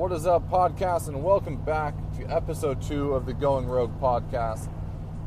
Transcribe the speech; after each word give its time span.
What 0.00 0.12
is 0.12 0.26
up, 0.26 0.48
podcast, 0.48 1.08
and 1.08 1.22
welcome 1.22 1.62
back 1.62 1.92
to 2.16 2.24
episode 2.34 2.80
two 2.80 3.12
of 3.12 3.26
the 3.26 3.34
Going 3.34 3.66
Rogue 3.66 4.00
podcast. 4.00 4.70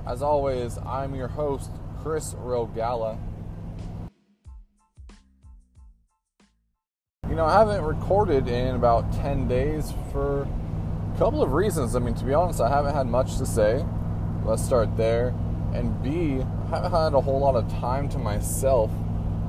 As 0.07 0.23
always, 0.23 0.79
I'm 0.79 1.13
your 1.13 1.27
host, 1.27 1.70
Chris 2.02 2.34
Rogala. 2.34 3.20
You 7.30 7.36
know, 7.36 7.45
I 7.45 7.54
haven't 7.54 7.84
recorded 7.84 8.48
in 8.48 8.73
about 8.73 9.13
10 9.13 9.48
days 9.48 9.94
for 10.12 10.41
a 10.41 11.17
couple 11.20 11.44
of 11.44 11.53
reasons. 11.53 11.95
I 11.95 11.99
mean, 11.99 12.16
to 12.16 12.26
be 12.26 12.34
honest, 12.34 12.59
I 12.59 12.70
haven't 12.70 12.95
had 12.95 13.05
much 13.05 13.38
to 13.38 13.45
say. 13.45 13.85
Let's 14.44 14.63
start 14.63 14.98
there. 14.98 15.35
And 15.76 16.02
B, 16.02 16.41
I 16.41 16.77
haven't 16.77 16.91
had 16.91 17.13
a 17.13 17.21
whole 17.21 17.40
lot 17.40 17.55
of 17.55 17.71
time 17.73 18.09
to 18.09 18.17
myself 18.17 18.90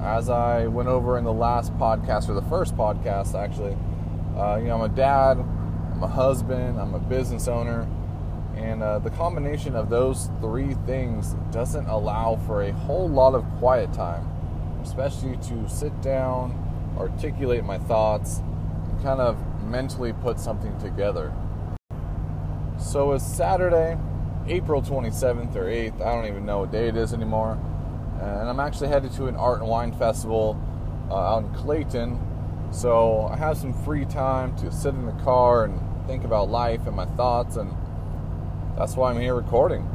as 0.02 0.28
I 0.28 0.66
went 0.66 0.91
over 0.91 1.16
in 1.16 1.24
the 1.24 1.32
last 1.32 1.72
podcast, 1.78 2.28
or 2.28 2.34
the 2.34 2.42
first 2.42 2.77
podcast 2.77 3.34
actually. 3.34 3.74
Uh, 4.37 4.56
you 4.61 4.66
know, 4.66 4.74
I'm 4.74 4.91
a 4.91 4.95
dad, 4.95 5.38
I'm 5.38 6.02
a 6.02 6.09
husband, 6.09 6.80
I'm 6.80 6.93
a 6.95 6.98
business 6.98 7.47
owner, 7.47 7.87
and 8.57 8.83
uh, 8.83 8.98
the 8.98 9.10
combination 9.10 9.77
of 9.77 9.91
those 9.91 10.29
three 10.41 10.74
things 10.87 11.37
doesn't 11.52 11.87
allow 11.87 12.34
for 12.45 12.62
a 12.62 12.73
whole 12.73 13.09
lot 13.09 13.34
of 13.34 13.45
quiet 13.59 13.93
time, 13.93 14.27
especially 14.83 15.37
to 15.37 15.69
sit 15.69 16.02
down, 16.02 16.52
articulate 16.98 17.65
my 17.65 17.79
thoughts, 17.79 18.38
and 18.38 19.02
kind 19.05 19.20
of 19.20 19.38
mentally 19.65 20.12
put 20.12 20.41
something 20.41 20.77
together. 20.80 21.32
So 22.77 23.12
it's 23.12 23.24
Saturday, 23.24 23.96
April 24.48 24.82
27th 24.82 25.55
or 25.55 25.66
8th, 25.66 26.01
I 26.02 26.12
don't 26.12 26.27
even 26.27 26.45
know 26.45 26.59
what 26.60 26.73
day 26.73 26.88
it 26.88 26.96
is 26.96 27.15
anymore, 27.15 27.57
and 28.21 28.48
I'm 28.48 28.59
actually 28.59 28.88
headed 28.88 29.12
to 29.12 29.27
an 29.27 29.37
art 29.37 29.60
and 29.60 29.69
wine 29.69 29.93
festival 29.93 30.60
uh, 31.09 31.15
out 31.15 31.45
in 31.45 31.54
Clayton. 31.54 32.19
So 32.74 33.28
I 33.30 33.36
have 33.36 33.56
some 33.56 33.72
free 33.72 34.04
time 34.04 34.56
to 34.56 34.72
sit 34.72 34.94
in 34.94 35.06
the 35.06 35.12
car 35.22 35.64
and 35.64 35.80
think 36.08 36.24
about 36.24 36.50
life 36.50 36.88
and 36.88 36.96
my 36.96 37.06
thoughts, 37.06 37.54
and 37.54 37.72
that's 38.76 38.96
why 38.96 39.12
I'm 39.12 39.20
here 39.20 39.36
recording. 39.36 39.88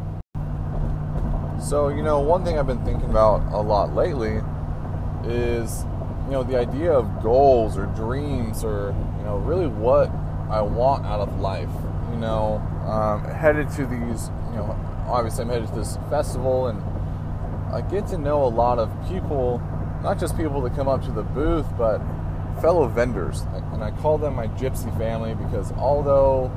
So, 1.62 1.90
you 1.90 2.02
know, 2.02 2.22
one 2.22 2.46
thing 2.46 2.58
I've 2.58 2.68
been 2.68 2.86
thinking 2.86 3.10
about 3.10 3.42
a 3.52 3.60
lot 3.60 3.94
lately 3.94 4.40
is, 5.26 5.84
you 6.26 6.32
know, 6.32 6.42
the 6.42 6.58
idea 6.58 6.94
of 6.94 7.22
goals 7.22 7.78
or 7.78 7.86
dreams 7.88 8.64
or, 8.64 8.96
you 9.18 9.26
know, 9.26 9.40
really 9.40 9.68
what 9.68 10.10
I 10.50 10.62
want 10.62 11.06
out 11.06 11.20
of 11.20 11.38
life. 11.42 11.70
You 12.12 12.18
know, 12.18 12.60
um, 12.88 13.26
headed 13.26 13.70
to 13.72 13.86
these, 13.86 14.30
you 14.52 14.56
know, 14.56 14.80
obviously 15.06 15.44
I'm 15.44 15.50
headed 15.50 15.68
to 15.68 15.76
this 15.76 15.98
festival 16.10 16.68
and 16.68 16.82
I 17.74 17.82
get 17.82 18.08
to 18.08 18.18
know 18.18 18.46
a 18.46 18.48
lot 18.48 18.80
of 18.80 18.90
people, 19.10 19.62
not 20.02 20.18
just 20.18 20.38
people 20.38 20.62
that 20.62 20.76
come 20.76 20.88
up 20.88 21.04
to 21.04 21.12
the 21.12 21.24
booth, 21.24 21.68
but 21.78 22.02
fellow 22.62 22.88
vendors. 22.88 23.42
And 23.74 23.84
I 23.84 23.92
call 23.92 24.18
them 24.18 24.36
my 24.36 24.48
gypsy 24.48 24.96
family 24.98 25.36
because 25.36 25.72
although 25.74 26.52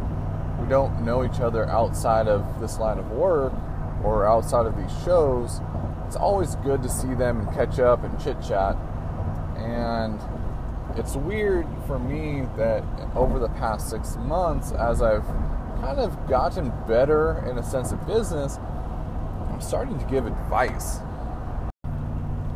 we 0.60 0.68
don't 0.68 1.04
know 1.04 1.24
each 1.24 1.40
other 1.40 1.66
outside 1.68 2.28
of 2.28 2.60
this 2.60 2.78
line 2.78 2.98
of 2.98 3.10
work 3.10 3.52
or 4.04 4.26
outside 4.26 4.66
of 4.66 4.76
these 4.76 4.92
shows, 5.04 5.60
it's 6.06 6.16
always 6.16 6.56
good 6.56 6.82
to 6.82 6.88
see 6.88 7.14
them 7.14 7.40
and 7.40 7.52
catch 7.52 7.78
up 7.78 8.04
and 8.04 8.22
chit 8.22 8.36
chat. 8.42 8.76
And 9.56 10.20
it's 10.96 11.16
weird 11.16 11.66
for 11.86 11.98
me 11.98 12.46
that 12.56 12.84
over 13.14 13.38
the 13.38 13.48
past 13.48 13.88
six 13.88 14.16
months, 14.16 14.72
as 14.72 15.00
I've 15.00 15.26
kind 15.80 15.98
of 15.98 16.28
gotten 16.28 16.72
better 16.86 17.44
in 17.48 17.58
a 17.58 17.62
sense 17.62 17.92
of 17.92 18.06
business, 18.06 18.58
I'm 19.50 19.60
starting 19.60 19.98
to 19.98 20.04
give 20.06 20.26
advice. 20.26 20.98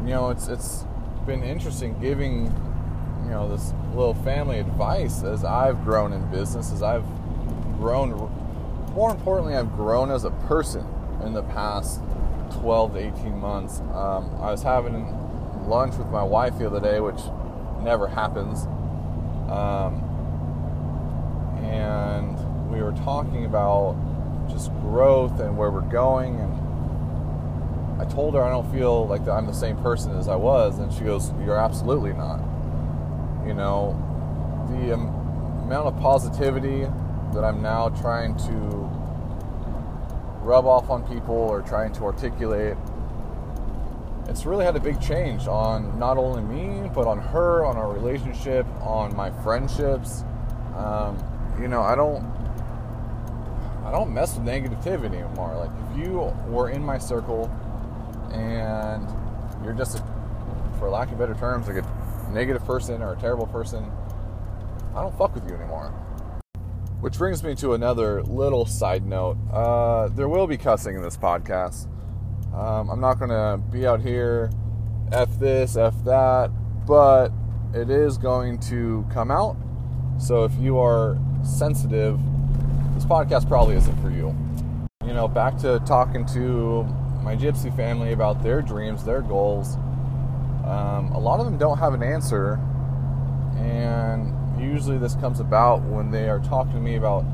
You 0.03 0.13
know, 0.13 0.31
it's 0.31 0.49
it's 0.49 0.85
been 1.27 1.43
interesting 1.43 1.99
giving 2.01 2.53
you 3.27 3.33
know 3.33 3.49
this 3.49 3.73
little 3.91 4.15
family 4.15 4.61
advice 4.61 5.25
as 5.25 5.45
I've 5.45 5.83
grown 5.83 6.12
in 6.12 6.31
business, 6.31 6.71
as 6.73 6.83
I've 6.83 7.05
grown. 7.78 8.11
More 8.95 9.11
importantly, 9.11 9.56
I've 9.56 9.73
grown 9.73 10.12
as 10.12 10.25
a 10.25 10.31
person 10.31 10.87
in 11.25 11.33
the 11.33 11.43
past 11.43 12.00
12 12.61 12.95
to 12.95 12.99
18 13.00 13.37
months. 13.37 13.81
Um, 13.93 14.31
I 14.41 14.53
was 14.53 14.62
having 14.62 15.12
lunch 15.67 15.97
with 15.97 16.06
my 16.09 16.23
wife 16.23 16.56
the 16.59 16.67
other 16.67 16.81
day, 16.81 17.00
which 17.00 17.21
never 17.83 18.06
happens, 18.06 18.65
um, 19.50 20.03
and 21.65 22.71
we 22.71 22.81
were 22.81 22.93
talking 22.93 23.45
about 23.45 23.97
just 24.49 24.71
growth 24.83 25.41
and 25.41 25.59
where 25.59 25.73
we're 25.73 25.81
going 25.81 26.39
and 26.39 28.00
I 28.00 28.05
told 28.05 28.34
her 28.34 28.43
I 28.43 28.50
don't 28.50 28.71
feel 28.71 29.06
like 29.09 29.27
I'm 29.27 29.47
the 29.47 29.55
same 29.55 29.79
person 29.79 30.17
as 30.19 30.29
I 30.29 30.37
was, 30.37 30.79
and 30.79 30.93
she 30.93 31.05
goes, 31.05 31.33
"You're 31.43 31.56
absolutely 31.56 32.12
not." 32.12 32.46
You 33.47 33.55
know, 33.55 33.95
the 34.71 34.95
amount 34.95 35.87
of 35.87 35.97
positivity 36.01 36.83
that 37.33 37.45
I'm 37.45 37.62
now 37.62 37.91
trying 37.91 38.37
to 38.39 38.91
rub 40.43 40.67
off 40.67 40.91
on 40.91 41.03
people 41.07 41.34
or 41.34 41.62
trying 41.62 41.93
to 41.95 42.05
articulate, 42.05 42.77
it's 44.29 44.47
really 44.47 44.65
had 44.65 44.75
a 44.75 44.81
big 44.81 45.01
change 45.01 45.47
on 45.47 45.99
not 45.99 46.19
only 46.19 46.43
me, 46.43 46.91
but 46.95 47.06
on 47.06 47.19
her, 47.19 47.65
on 47.65 47.77
our 47.77 47.93
relationship, 47.93 48.67
on 48.81 49.15
my 49.15 49.31
friendships. 49.43 50.25
Um, 50.75 51.17
you 51.61 51.69
know, 51.69 51.83
I 51.83 51.95
don't. 51.95 52.25
I 53.85 53.93
don't 53.93 54.12
mess 54.12 54.37
with 54.37 54.45
negativity 54.45 55.23
anymore. 55.25 55.55
Like 55.56 55.71
if 55.93 55.99
you 56.05 56.35
were 56.49 56.71
in 56.71 56.83
my 56.83 56.99
circle 56.99 57.49
and 58.33 59.06
you're 59.65 59.75
just, 59.75 60.03
for 60.81 60.91
lack 60.91 61.12
of 61.12 61.19
better 61.19 61.35
terms, 61.35 61.69
like 61.69 61.77
a 61.77 62.06
negative 62.31 62.64
person 62.64 63.03
or 63.03 63.12
a 63.12 63.16
terrible 63.16 63.47
person, 63.47 63.91
I 64.94 65.03
don't 65.03 65.16
fuck 65.16 65.34
with 65.34 65.48
you 65.48 65.54
anymore. 65.54 65.91
Which 67.00 67.19
brings 67.19 67.42
me 67.44 67.54
to 67.56 67.75
another 67.75 68.22
little 68.22 68.64
side 68.64 69.06
note. 69.06 69.37
Uh, 69.53 70.09
there 70.09 70.28
will 70.28 70.47
be 70.47 70.56
cussing 70.56 70.97
in 70.97 71.03
this 71.03 71.16
podcast. 71.16 71.87
Um, 72.54 72.88
I'm 72.88 73.00
not 73.00 73.19
going 73.19 73.31
to 73.31 73.62
be 73.70 73.87
out 73.87 74.00
here 74.00 74.50
F 75.12 75.38
this, 75.38 75.76
F 75.76 75.94
that, 76.04 76.50
but 76.87 77.28
it 77.75 77.91
is 77.91 78.16
going 78.16 78.58
to 78.60 79.06
come 79.12 79.31
out. 79.31 79.56
So 80.19 80.44
if 80.44 80.54
you 80.54 80.78
are 80.78 81.19
sensitive, 81.44 82.19
this 82.94 83.04
podcast 83.04 83.47
probably 83.47 83.76
isn't 83.76 84.00
for 84.00 84.10
you. 84.10 84.34
You 85.06 85.12
know, 85.12 85.28
back 85.28 85.58
to 85.58 85.81
talking 85.87 86.25
to 86.26 86.84
my 87.22 87.37
gypsy 87.37 87.75
family 87.76 88.12
about 88.12 88.43
their 88.43 88.62
dreams, 88.62 89.04
their 89.04 89.20
goals. 89.20 89.76
Um, 90.66 91.12
a 91.12 91.19
lot 91.19 91.38
of 91.38 91.47
them 91.47 91.59
don't 91.59 91.78
have 91.78 91.94
an 91.94 92.03
answer, 92.03 92.54
and 93.56 94.34
usually 94.60 94.99
this 94.99 95.15
comes 95.16 95.41
about 95.41 95.82
when 95.82 96.10
they 96.10 96.28
are 96.28 96.41
talking 96.41 96.72
to 96.72 96.81
me 96.81 96.97
about, 96.97 97.25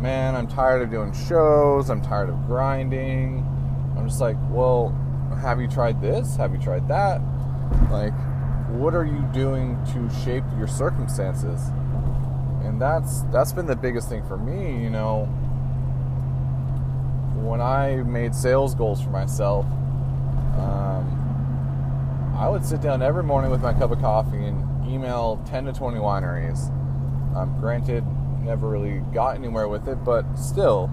man, 0.00 0.34
I'm 0.34 0.48
tired 0.48 0.82
of 0.82 0.90
doing 0.90 1.12
shows, 1.12 1.90
I'm 1.90 2.02
tired 2.02 2.28
of 2.28 2.46
grinding. 2.46 3.46
I'm 3.96 4.08
just 4.08 4.20
like, 4.20 4.36
well, 4.50 4.88
have 5.40 5.60
you 5.60 5.68
tried 5.68 6.00
this? 6.00 6.36
Have 6.36 6.52
you 6.52 6.60
tried 6.60 6.88
that? 6.88 7.20
Like, 7.90 8.14
what 8.70 8.94
are 8.94 9.04
you 9.04 9.22
doing 9.32 9.78
to 9.92 10.10
shape 10.24 10.44
your 10.58 10.66
circumstances? 10.66 11.60
And 12.64 12.80
that's 12.80 13.22
that's 13.32 13.52
been 13.52 13.66
the 13.66 13.76
biggest 13.76 14.08
thing 14.08 14.26
for 14.26 14.36
me, 14.36 14.82
you 14.82 14.90
know 14.90 15.28
when 17.42 17.60
I 17.60 17.96
made 17.96 18.34
sales 18.34 18.74
goals 18.74 19.02
for 19.02 19.10
myself, 19.10 19.66
um, 20.56 21.11
I 22.42 22.48
would 22.48 22.64
sit 22.64 22.80
down 22.80 23.02
every 23.02 23.22
morning 23.22 23.52
with 23.52 23.62
my 23.62 23.72
cup 23.72 23.92
of 23.92 24.00
coffee 24.00 24.44
and 24.44 24.84
email 24.84 25.40
10 25.48 25.66
to 25.66 25.72
20 25.72 25.98
wineries. 25.98 26.70
Um, 27.36 27.56
granted, 27.60 28.04
never 28.40 28.68
really 28.68 28.98
got 29.14 29.36
anywhere 29.36 29.68
with 29.68 29.86
it, 29.86 30.02
but 30.02 30.24
still, 30.34 30.90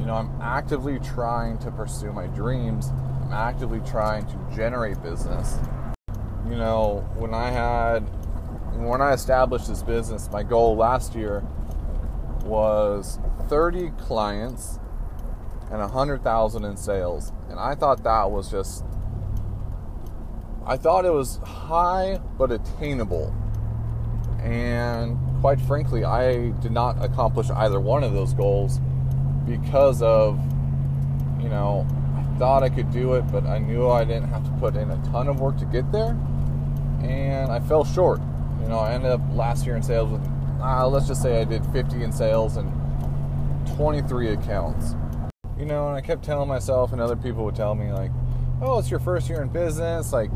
you 0.00 0.04
know, 0.04 0.14
I'm 0.14 0.36
actively 0.42 0.98
trying 0.98 1.58
to 1.58 1.70
pursue 1.70 2.10
my 2.12 2.26
dreams. 2.26 2.88
I'm 3.22 3.32
actively 3.32 3.78
trying 3.88 4.26
to 4.26 4.56
generate 4.56 5.00
business. 5.00 5.58
You 6.48 6.56
know, 6.56 7.08
when 7.14 7.34
I 7.34 7.50
had, 7.50 8.00
when 8.74 9.00
I 9.00 9.12
established 9.12 9.68
this 9.68 9.84
business, 9.84 10.28
my 10.32 10.42
goal 10.42 10.74
last 10.74 11.14
year 11.14 11.44
was 12.42 13.20
30 13.48 13.90
clients 13.90 14.80
and 15.70 15.80
hundred 15.88 16.24
thousand 16.24 16.64
in 16.64 16.76
sales. 16.76 17.32
And 17.48 17.60
I 17.60 17.76
thought 17.76 18.02
that 18.02 18.32
was 18.32 18.50
just 18.50 18.84
I 20.70 20.76
thought 20.76 21.04
it 21.04 21.12
was 21.12 21.38
high 21.38 22.20
but 22.38 22.52
attainable. 22.52 23.34
And 24.40 25.18
quite 25.40 25.60
frankly, 25.62 26.04
I 26.04 26.50
did 26.60 26.70
not 26.70 27.04
accomplish 27.04 27.50
either 27.50 27.80
one 27.80 28.04
of 28.04 28.12
those 28.12 28.34
goals 28.34 28.78
because 29.44 30.00
of, 30.00 30.38
you 31.42 31.48
know, 31.48 31.84
I 32.16 32.38
thought 32.38 32.62
I 32.62 32.68
could 32.68 32.92
do 32.92 33.14
it, 33.14 33.22
but 33.32 33.46
I 33.46 33.58
knew 33.58 33.88
I 33.88 34.04
didn't 34.04 34.28
have 34.28 34.44
to 34.44 34.50
put 34.60 34.76
in 34.76 34.92
a 34.92 35.10
ton 35.10 35.26
of 35.26 35.40
work 35.40 35.58
to 35.58 35.64
get 35.64 35.90
there. 35.90 36.16
And 37.02 37.50
I 37.50 37.58
fell 37.58 37.84
short. 37.84 38.20
You 38.62 38.68
know, 38.68 38.78
I 38.78 38.92
ended 38.92 39.10
up 39.10 39.22
last 39.32 39.66
year 39.66 39.74
in 39.74 39.82
sales 39.82 40.08
with, 40.08 40.24
uh, 40.62 40.86
let's 40.86 41.08
just 41.08 41.20
say 41.20 41.40
I 41.40 41.44
did 41.44 41.66
50 41.72 42.04
in 42.04 42.12
sales 42.12 42.58
and 42.58 42.70
23 43.76 44.34
accounts 44.34 44.94
you 45.58 45.66
know, 45.66 45.88
and 45.88 45.96
I 45.96 46.00
kept 46.00 46.24
telling 46.24 46.48
myself, 46.48 46.92
and 46.92 47.02
other 47.02 47.16
people 47.16 47.44
would 47.44 47.54
tell 47.54 47.74
me, 47.74 47.92
like, 47.92 48.10
oh, 48.62 48.78
it's 48.78 48.90
your 48.90 48.98
first 48.98 49.28
year 49.28 49.42
in 49.42 49.48
business. 49.48 50.10
Like, 50.10 50.30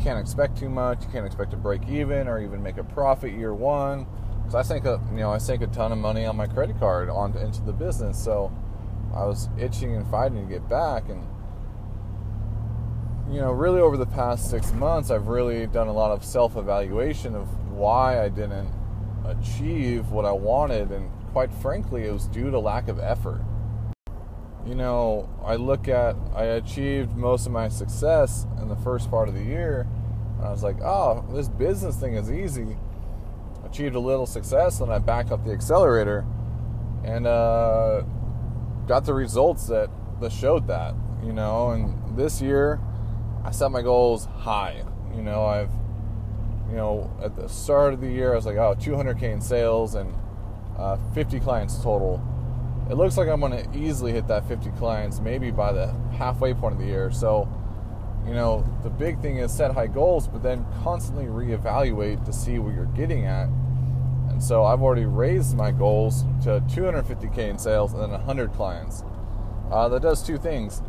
can't 0.00 0.18
expect 0.18 0.58
too 0.58 0.68
much. 0.68 1.04
You 1.04 1.10
can't 1.10 1.26
expect 1.26 1.50
to 1.52 1.56
break 1.56 1.88
even 1.88 2.28
or 2.28 2.40
even 2.40 2.62
make 2.62 2.78
a 2.78 2.84
profit 2.84 3.32
year 3.32 3.54
one. 3.54 4.06
So 4.48 4.58
I 4.58 4.62
sank 4.62 4.84
a, 4.84 5.00
you 5.12 5.18
know, 5.18 5.30
I 5.30 5.38
sank 5.38 5.62
a 5.62 5.66
ton 5.68 5.92
of 5.92 5.98
money 5.98 6.26
on 6.26 6.36
my 6.36 6.46
credit 6.46 6.78
card 6.78 7.08
on 7.08 7.36
into 7.36 7.62
the 7.62 7.72
business. 7.72 8.22
So 8.22 8.52
I 9.14 9.24
was 9.24 9.48
itching 9.58 9.94
and 9.94 10.08
fighting 10.10 10.46
to 10.46 10.52
get 10.52 10.68
back. 10.68 11.08
And 11.08 11.26
you 13.30 13.40
know, 13.40 13.52
really 13.52 13.80
over 13.80 13.96
the 13.96 14.06
past 14.06 14.50
six 14.50 14.72
months, 14.72 15.10
I've 15.10 15.28
really 15.28 15.66
done 15.66 15.86
a 15.86 15.92
lot 15.92 16.10
of 16.10 16.24
self 16.24 16.56
evaluation 16.56 17.36
of 17.36 17.48
why 17.70 18.22
I 18.22 18.28
didn't 18.28 18.72
achieve 19.24 20.10
what 20.10 20.24
I 20.24 20.32
wanted. 20.32 20.90
And 20.90 21.10
quite 21.32 21.52
frankly, 21.54 22.06
it 22.06 22.12
was 22.12 22.26
due 22.26 22.50
to 22.50 22.58
lack 22.58 22.88
of 22.88 22.98
effort. 22.98 23.42
You 24.66 24.74
know, 24.74 25.28
I 25.44 25.56
look 25.56 25.88
at, 25.88 26.16
I 26.34 26.44
achieved 26.44 27.16
most 27.16 27.46
of 27.46 27.52
my 27.52 27.68
success 27.68 28.46
in 28.60 28.68
the 28.68 28.76
first 28.76 29.10
part 29.10 29.28
of 29.28 29.34
the 29.34 29.42
year. 29.42 29.86
And 30.36 30.46
I 30.46 30.50
was 30.50 30.62
like, 30.62 30.80
oh, 30.82 31.24
this 31.32 31.48
business 31.48 31.96
thing 31.96 32.14
is 32.14 32.30
easy. 32.30 32.76
Achieved 33.64 33.94
a 33.94 34.00
little 34.00 34.26
success, 34.26 34.80
and 34.80 34.92
I 34.92 34.98
back 34.98 35.30
up 35.30 35.44
the 35.44 35.52
accelerator 35.52 36.26
and 37.04 37.26
uh, 37.26 38.02
got 38.86 39.04
the 39.04 39.14
results 39.14 39.66
that, 39.68 39.88
that 40.20 40.32
showed 40.32 40.66
that, 40.66 40.94
you 41.24 41.32
know. 41.32 41.70
And 41.70 42.16
this 42.18 42.42
year, 42.42 42.80
I 43.44 43.52
set 43.52 43.70
my 43.70 43.82
goals 43.82 44.26
high. 44.26 44.84
You 45.14 45.22
know, 45.22 45.44
I've, 45.44 45.70
you 46.68 46.76
know, 46.76 47.10
at 47.22 47.34
the 47.36 47.48
start 47.48 47.94
of 47.94 48.00
the 48.00 48.10
year, 48.10 48.32
I 48.32 48.36
was 48.36 48.46
like, 48.46 48.56
oh, 48.56 48.74
200K 48.74 49.22
in 49.22 49.40
sales 49.40 49.94
and 49.94 50.14
uh, 50.78 50.96
50 51.14 51.40
clients 51.40 51.76
total. 51.82 52.22
It 52.90 52.96
looks 52.96 53.16
like 53.16 53.28
I'm 53.28 53.38
going 53.38 53.52
to 53.52 53.78
easily 53.78 54.10
hit 54.10 54.26
that 54.26 54.48
50 54.48 54.70
clients 54.70 55.20
maybe 55.20 55.52
by 55.52 55.72
the 55.72 55.94
halfway 56.18 56.52
point 56.52 56.74
of 56.74 56.80
the 56.80 56.86
year. 56.86 57.12
So, 57.12 57.48
you 58.26 58.34
know, 58.34 58.64
the 58.82 58.90
big 58.90 59.20
thing 59.22 59.36
is 59.36 59.52
set 59.52 59.72
high 59.72 59.86
goals, 59.86 60.26
but 60.26 60.42
then 60.42 60.66
constantly 60.82 61.26
reevaluate 61.26 62.24
to 62.24 62.32
see 62.32 62.58
what 62.58 62.74
you're 62.74 62.86
getting 62.86 63.26
at. 63.26 63.46
And 64.30 64.42
so 64.42 64.64
I've 64.64 64.82
already 64.82 65.04
raised 65.04 65.56
my 65.56 65.70
goals 65.70 66.24
to 66.42 66.60
250K 66.62 67.38
in 67.38 67.58
sales 67.58 67.92
and 67.92 68.02
then 68.02 68.10
100 68.10 68.52
clients. 68.54 69.04
Uh, 69.70 69.88
that 69.88 70.02
does 70.02 70.20
two 70.20 70.36
things. 70.36 70.82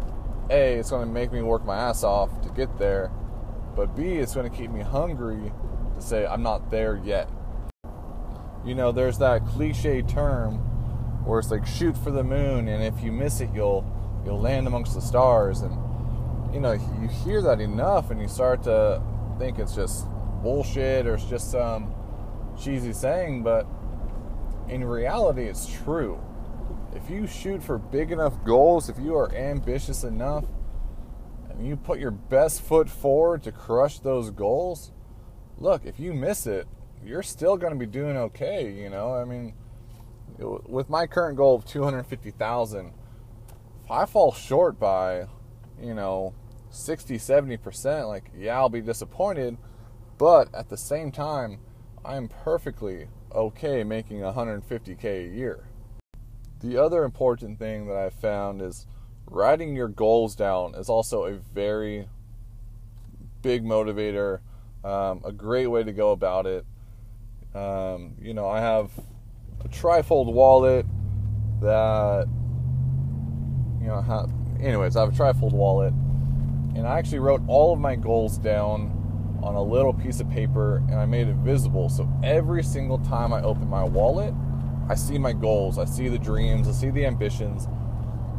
A, 0.49 0.79
it's 0.79 0.89
going 0.89 1.07
to 1.07 1.13
make 1.13 1.31
me 1.31 1.43
work 1.43 1.63
my 1.65 1.77
ass 1.77 2.03
off 2.03 2.41
to 2.41 2.49
get 2.49 2.79
there, 2.79 3.11
but 3.75 3.95
B, 3.95 4.13
it's 4.13 4.33
going 4.33 4.49
to 4.49 4.57
keep 4.57 4.71
me 4.71 4.81
hungry 4.81 5.53
to 5.93 6.01
say 6.01 6.25
I'm 6.25 6.41
not 6.41 6.71
there 6.71 6.99
yet. 7.03 7.29
You 8.65 8.73
know, 8.73 8.91
there's 8.91 9.19
that 9.19 9.45
cliche 9.45 10.01
term 10.01 10.70
where 11.25 11.39
it's 11.39 11.51
like 11.51 11.65
shoot 11.65 11.97
for 11.97 12.11
the 12.11 12.23
moon, 12.23 12.67
and 12.67 12.83
if 12.83 13.03
you 13.03 13.11
miss 13.11 13.41
it, 13.41 13.49
you'll 13.53 13.85
you'll 14.25 14.39
land 14.39 14.67
amongst 14.67 14.93
the 14.93 15.01
stars. 15.01 15.61
And 15.61 15.73
you 16.53 16.59
know, 16.59 16.73
you 16.73 17.07
hear 17.23 17.41
that 17.41 17.61
enough, 17.61 18.11
and 18.11 18.21
you 18.21 18.27
start 18.27 18.63
to 18.63 19.01
think 19.39 19.59
it's 19.59 19.75
just 19.75 20.05
bullshit 20.43 21.07
or 21.07 21.15
it's 21.15 21.25
just 21.25 21.51
some 21.51 21.93
cheesy 22.61 22.93
saying, 22.93 23.43
but 23.43 23.65
in 24.67 24.83
reality, 24.83 25.43
it's 25.43 25.65
true 25.83 26.19
if 26.93 27.09
you 27.09 27.25
shoot 27.25 27.63
for 27.63 27.77
big 27.77 28.11
enough 28.11 28.43
goals, 28.43 28.89
if 28.89 28.99
you 28.99 29.15
are 29.15 29.33
ambitious 29.33 30.03
enough, 30.03 30.45
and 31.49 31.65
you 31.65 31.75
put 31.75 31.99
your 31.99 32.11
best 32.11 32.61
foot 32.61 32.89
forward 32.89 33.43
to 33.43 33.51
crush 33.51 33.99
those 33.99 34.29
goals, 34.29 34.91
look, 35.57 35.85
if 35.85 35.99
you 35.99 36.13
miss 36.13 36.45
it, 36.47 36.67
you're 37.03 37.23
still 37.23 37.57
going 37.57 37.73
to 37.73 37.79
be 37.79 37.85
doing 37.85 38.17
okay, 38.17 38.71
you 38.71 38.89
know? 38.89 39.13
I 39.13 39.25
mean, 39.25 39.53
with 40.41 40.89
my 40.89 41.07
current 41.07 41.37
goal 41.37 41.55
of 41.55 41.65
250,000, 41.65 42.93
if 43.83 43.91
I 43.91 44.05
fall 44.05 44.33
short 44.33 44.79
by, 44.79 45.27
you 45.81 45.93
know, 45.93 46.33
60, 46.69 47.17
70%, 47.17 48.07
like, 48.07 48.31
yeah, 48.37 48.55
I'll 48.55 48.69
be 48.69 48.81
disappointed, 48.81 49.57
but 50.17 50.53
at 50.53 50.69
the 50.69 50.77
same 50.77 51.11
time, 51.11 51.59
I'm 52.03 52.27
perfectly 52.27 53.07
okay 53.33 53.83
making 53.83 54.19
150K 54.19 55.03
a 55.03 55.35
year. 55.35 55.67
The 56.61 56.77
other 56.77 57.03
important 57.03 57.59
thing 57.59 57.87
that 57.87 57.97
I've 57.97 58.13
found 58.13 58.61
is 58.61 58.87
writing 59.25 59.75
your 59.75 59.87
goals 59.87 60.35
down 60.35 60.75
is 60.75 60.89
also 60.89 61.25
a 61.25 61.33
very 61.33 62.07
big 63.41 63.63
motivator, 63.63 64.39
um, 64.83 65.21
a 65.23 65.31
great 65.31 65.67
way 65.67 65.83
to 65.83 65.91
go 65.91 66.11
about 66.11 66.45
it. 66.45 66.65
Um, 67.55 68.15
you 68.19 68.33
know, 68.33 68.47
I 68.47 68.61
have 68.61 68.91
a 69.63 69.69
trifold 69.69 70.31
wallet 70.31 70.85
that, 71.61 72.27
you 73.79 73.87
know, 73.87 74.01
ha- 74.01 74.27
anyways, 74.59 74.95
I 74.95 75.01
have 75.01 75.09
a 75.09 75.15
trifold 75.15 75.53
wallet, 75.53 75.93
and 76.75 76.87
I 76.87 76.97
actually 76.97 77.19
wrote 77.19 77.41
all 77.47 77.73
of 77.73 77.79
my 77.79 77.95
goals 77.95 78.37
down 78.37 78.97
on 79.43 79.55
a 79.55 79.63
little 79.63 79.93
piece 79.93 80.19
of 80.19 80.29
paper 80.29 80.77
and 80.87 80.95
I 80.95 81.05
made 81.05 81.27
it 81.27 81.35
visible. 81.37 81.89
So 81.89 82.07
every 82.23 82.63
single 82.63 82.99
time 82.99 83.33
I 83.33 83.41
open 83.41 83.67
my 83.67 83.83
wallet, 83.83 84.33
I 84.87 84.95
see 84.95 85.17
my 85.17 85.33
goals, 85.33 85.77
I 85.77 85.85
see 85.85 86.09
the 86.09 86.19
dreams, 86.19 86.67
I 86.67 86.71
see 86.71 86.89
the 86.89 87.05
ambitions. 87.05 87.67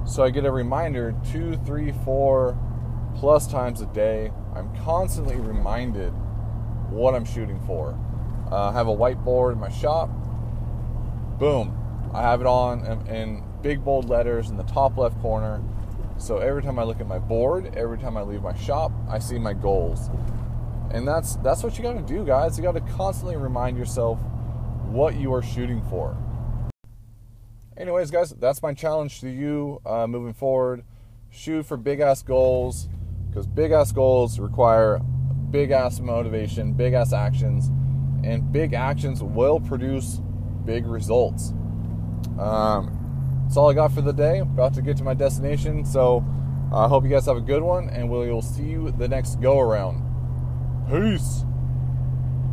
So 0.05 0.23
I 0.23 0.31
get 0.31 0.45
a 0.45 0.51
reminder 0.51 1.15
two, 1.31 1.57
three, 1.65 1.93
four 2.05 2.59
plus 3.17 3.47
times 3.47 3.81
a 3.81 3.87
day. 3.87 4.33
I'm 4.55 4.75
constantly 4.85 5.37
reminded 5.37 6.11
what 6.91 7.15
I'm 7.15 7.25
shooting 7.25 7.61
for. 7.67 7.99
Uh, 8.51 8.69
I 8.69 8.73
have 8.73 8.87
a 8.87 8.95
whiteboard 8.95 9.53
in 9.53 9.61
my 9.61 9.71
shop. 9.71 10.11
Boom. 11.43 12.11
I 12.15 12.23
have 12.23 12.41
it 12.41 12.47
on 12.47 12.87
in, 13.09 13.43
big 13.63 13.85
bold 13.85 14.09
letters 14.09 14.51
in 14.51 14.57
the 14.57 14.63
top 14.63 14.97
left 14.97 15.21
corner. 15.21 15.61
So 16.17 16.39
every 16.39 16.63
time 16.63 16.79
I 16.79 16.85
look 16.85 17.01
at 17.01 17.09
my 17.09 17.19
board, 17.19 17.75
every 17.77 17.99
time 17.99 18.17
I 18.17 18.23
leave 18.23 18.43
my 18.43 18.55
shop, 18.55 18.93
I 19.09 19.19
see 19.19 19.39
my 19.39 19.53
goals. 19.53 20.09
And 20.93 21.07
that's 21.07 21.37
that's 21.37 21.63
what 21.65 21.77
you 21.77 21.83
got 21.83 21.95
to 21.95 22.03
do, 22.03 22.25
guys. 22.25 22.57
You 22.57 22.63
got 22.63 22.75
to 22.77 22.81
constantly 22.81 23.37
remind 23.37 23.77
yourself 23.77 24.21
what 24.85 25.17
you 25.17 25.35
are 25.35 25.43
shooting 25.43 25.83
for 25.91 26.17
anyways, 27.83 28.13
guys, 28.13 28.31
that's 28.31 28.63
my 28.63 28.73
challenge 28.73 29.21
to 29.21 29.29
you 29.29 29.81
uh, 29.85 30.07
moving 30.07 30.33
forward. 30.33 30.85
Shoot 31.31 31.67
for 31.67 31.77
big 31.77 32.01
ass 32.01 32.23
goals 32.23 32.89
because 33.29 33.47
big 33.47 33.73
ass 33.73 33.91
goals 33.91 34.39
require 34.39 35.01
big 35.51 35.73
ass 35.73 35.99
motivation, 35.99 36.73
big 36.73 36.93
ass 36.93 37.13
actions, 37.13 37.71
and 38.25 38.53
big 38.53 38.73
actions 38.73 39.23
will 39.23 39.59
produce 39.59 40.21
big 40.65 40.87
results. 40.87 41.53
Um, 42.39 43.43
that's 43.45 43.57
all 43.57 43.71
I 43.71 43.75
got 43.75 43.93
for 43.93 44.01
the 44.01 44.13
day. 44.13 44.39
About 44.39 44.75
to 44.75 44.83
get 44.83 44.97
to 44.99 45.05
my 45.05 45.15
destination, 45.15 45.85
so 45.85 46.25
I 46.73 46.85
uh, 46.85 46.89
hope 46.89 47.05
you 47.05 47.11
guys 47.11 47.27
have 47.27 47.37
a 47.37 47.41
good 47.41 47.63
one, 47.63 47.91
and 47.91 48.11
we'll 48.11 48.43
see 48.43 48.65
you 48.65 48.91
the 48.93 49.09
next 49.09 49.41
go 49.41 49.61
around. 49.61 50.03
Peace. 50.89 51.45